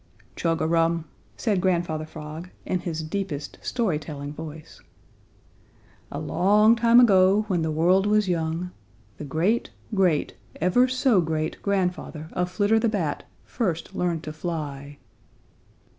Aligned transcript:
"Chug 0.35 0.61
a 0.61 0.65
rum!" 0.67 1.05
said 1.37 1.61
Grandfather 1.61 2.07
Frog 2.07 2.49
in 2.65 2.79
his 2.79 3.03
deepest, 3.03 3.59
story 3.61 3.99
telling 3.99 4.33
voice. 4.33 4.81
"A 6.11 6.17
long 6.19 6.75
time 6.75 6.99
ago 6.99 7.43
when 7.47 7.61
the 7.61 7.69
world 7.69 8.07
was 8.07 8.27
young, 8.27 8.71
the 9.17 9.25
great 9.25 9.69
great 9.93 10.33
ever 10.59 10.87
so 10.87 11.21
great 11.21 11.61
grandfather 11.61 12.29
of 12.33 12.49
Flitter 12.49 12.79
the 12.79 12.89
Bat 12.89 13.25
first 13.45 13.93
learned 13.93 14.23
to 14.23 14.33
fly." 14.33 14.97